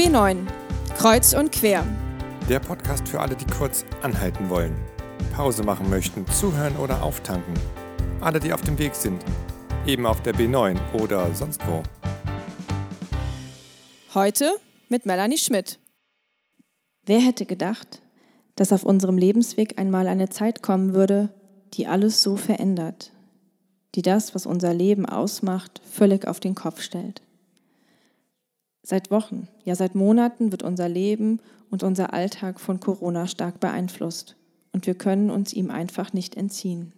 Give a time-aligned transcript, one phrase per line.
[0.00, 0.46] B9
[0.96, 1.84] Kreuz und quer.
[2.48, 4.74] Der Podcast für alle, die kurz anhalten wollen,
[5.34, 7.52] Pause machen möchten, zuhören oder auftanken.
[8.22, 9.22] Alle, die auf dem Weg sind,
[9.86, 11.82] eben auf der B9 oder sonst wo.
[14.14, 14.50] Heute
[14.88, 15.78] mit Melanie Schmidt.
[17.04, 18.00] Wer hätte gedacht,
[18.56, 21.28] dass auf unserem Lebensweg einmal eine Zeit kommen würde,
[21.74, 23.12] die alles so verändert,
[23.94, 27.20] die das, was unser Leben ausmacht, völlig auf den Kopf stellt.
[28.82, 31.40] Seit Wochen, ja seit Monaten wird unser Leben
[31.70, 34.36] und unser Alltag von Corona stark beeinflusst
[34.72, 36.92] und wir können uns ihm einfach nicht entziehen.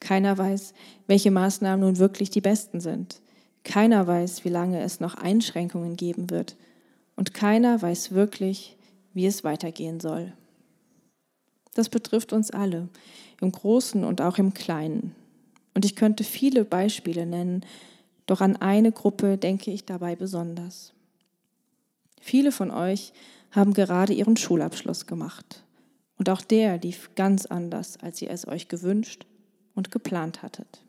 [0.00, 0.74] Keiner weiß,
[1.06, 3.20] welche Maßnahmen nun wirklich die besten sind.
[3.64, 6.56] Keiner weiß, wie lange es noch Einschränkungen geben wird.
[7.16, 8.76] Und keiner weiß wirklich,
[9.14, 10.32] wie es weitergehen soll.
[11.74, 12.88] Das betrifft uns alle,
[13.40, 15.14] im Großen und auch im Kleinen.
[15.74, 17.64] Und ich könnte viele Beispiele nennen,
[18.26, 20.92] doch an eine Gruppe denke ich dabei besonders.
[22.20, 23.12] Viele von euch
[23.52, 25.62] haben gerade ihren Schulabschluss gemacht.
[26.18, 29.26] Und auch der lief ganz anders, als ihr es euch gewünscht
[29.74, 30.82] und geplant hattet.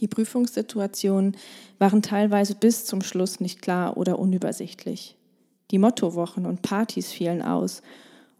[0.00, 1.36] Die Prüfungssituationen
[1.78, 5.16] waren teilweise bis zum Schluss nicht klar oder unübersichtlich.
[5.70, 7.82] Die Mottowochen und Partys fielen aus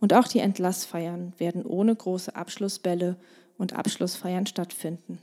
[0.00, 3.16] und auch die Entlassfeiern werden ohne große Abschlussbälle
[3.56, 5.18] und Abschlussfeiern stattfinden.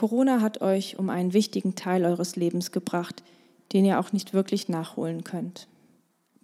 [0.00, 3.22] Corona hat euch um einen wichtigen Teil eures Lebens gebracht,
[3.74, 5.68] den ihr auch nicht wirklich nachholen könnt.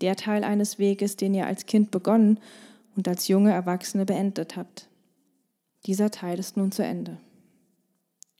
[0.02, 2.38] Der Teil eines Weges, den ihr als Kind begonnen
[2.96, 4.88] und als junge Erwachsene beendet habt.
[5.86, 7.16] Dieser Teil ist nun zu Ende.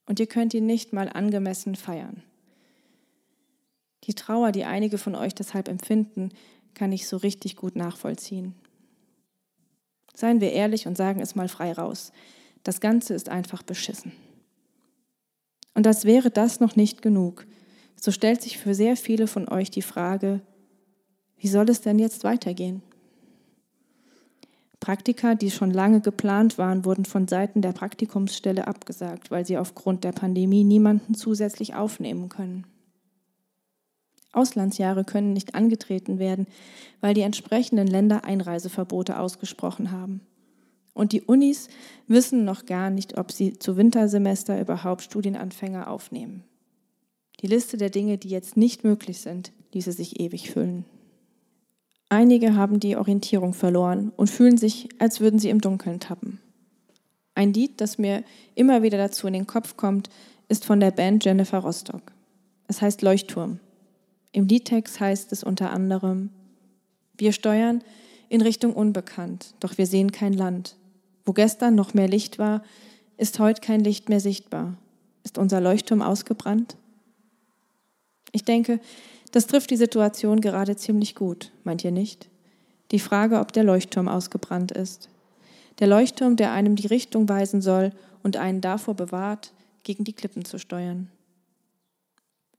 [0.04, 2.22] Und ihr könnt ihn nicht mal angemessen feiern.
[4.04, 6.28] Die Trauer, die einige von euch deshalb empfinden,
[6.74, 8.54] kann ich so richtig gut nachvollziehen.
[10.12, 12.12] Seien wir ehrlich und sagen es mal frei raus.
[12.64, 14.12] Das Ganze ist einfach beschissen.
[15.76, 17.46] Und als wäre das noch nicht genug,
[18.00, 20.40] so stellt sich für sehr viele von euch die Frage,
[21.36, 22.80] wie soll es denn jetzt weitergehen?
[24.80, 30.02] Praktika, die schon lange geplant waren, wurden von Seiten der Praktikumsstelle abgesagt, weil sie aufgrund
[30.02, 32.66] der Pandemie niemanden zusätzlich aufnehmen können.
[34.32, 36.46] Auslandsjahre können nicht angetreten werden,
[37.02, 40.22] weil die entsprechenden Länder Einreiseverbote ausgesprochen haben.
[40.96, 41.68] Und die Unis
[42.08, 46.42] wissen noch gar nicht, ob sie zu Wintersemester überhaupt Studienanfänger aufnehmen.
[47.40, 50.86] Die Liste der Dinge, die jetzt nicht möglich sind, ließe sich ewig füllen.
[52.08, 56.40] Einige haben die Orientierung verloren und fühlen sich, als würden sie im Dunkeln tappen.
[57.34, 58.24] Ein Lied, das mir
[58.54, 60.08] immer wieder dazu in den Kopf kommt,
[60.48, 62.12] ist von der Band Jennifer Rostock.
[62.68, 63.60] Es heißt Leuchtturm.
[64.32, 66.30] Im Liedtext heißt es unter anderem,
[67.18, 67.82] wir steuern
[68.30, 70.76] in Richtung Unbekannt, doch wir sehen kein Land.
[71.26, 72.62] Wo gestern noch mehr Licht war,
[73.18, 74.74] ist heute kein Licht mehr sichtbar.
[75.24, 76.76] Ist unser Leuchtturm ausgebrannt?
[78.32, 78.80] Ich denke,
[79.32, 82.28] das trifft die Situation gerade ziemlich gut, meint ihr nicht?
[82.92, 85.08] Die Frage, ob der Leuchtturm ausgebrannt ist.
[85.80, 87.90] Der Leuchtturm, der einem die Richtung weisen soll
[88.22, 91.10] und einen davor bewahrt, gegen die Klippen zu steuern.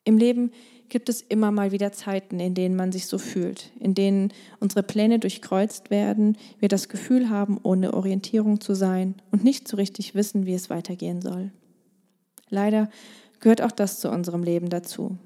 [0.07, 0.51] Im Leben
[0.87, 4.31] gibt es immer mal wieder Zeiten, in denen man sich so fühlt, in denen
[4.61, 9.75] unsere Pläne durchkreuzt werden, wir das Gefühl haben, ohne Orientierung zu sein und nicht so
[9.75, 11.51] richtig wissen, wie es weitergehen soll.
[12.49, 12.89] Leider
[13.41, 15.17] gehört auch das zu unserem Leben dazu.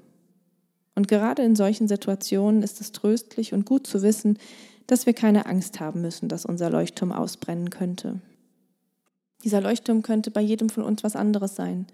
[0.96, 4.36] Und gerade in solchen Situationen ist es tröstlich und gut zu wissen,
[4.88, 8.20] dass wir keine Angst haben müssen, dass unser Leuchtturm ausbrennen könnte.
[9.44, 11.86] Dieser Leuchtturm könnte bei jedem von uns was anderes sein.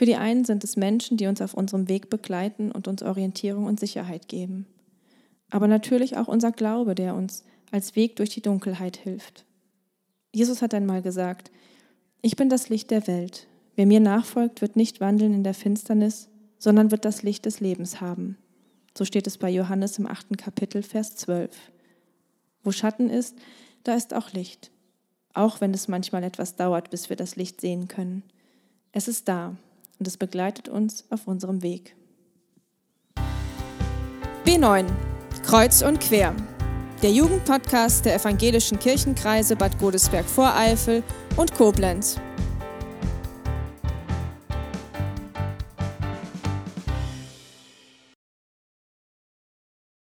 [0.00, 3.66] Für die einen sind es Menschen, die uns auf unserem Weg begleiten und uns Orientierung
[3.66, 4.64] und Sicherheit geben.
[5.50, 9.44] Aber natürlich auch unser Glaube, der uns als Weg durch die Dunkelheit hilft.
[10.34, 11.50] Jesus hat einmal gesagt,
[12.22, 13.46] ich bin das Licht der Welt.
[13.76, 18.00] Wer mir nachfolgt, wird nicht wandeln in der Finsternis, sondern wird das Licht des Lebens
[18.00, 18.38] haben.
[18.96, 21.54] So steht es bei Johannes im achten Kapitel, Vers 12.
[22.64, 23.36] Wo Schatten ist,
[23.84, 24.70] da ist auch Licht.
[25.34, 28.22] Auch wenn es manchmal etwas dauert, bis wir das Licht sehen können.
[28.92, 29.58] Es ist da
[30.00, 31.94] und es begleitet uns auf unserem Weg.
[34.44, 34.86] B9
[35.44, 36.34] Kreuz und quer.
[37.02, 41.02] Der Jugendpodcast der evangelischen Kirchenkreise Bad Godesberg-Voreifel
[41.36, 42.20] und Koblenz.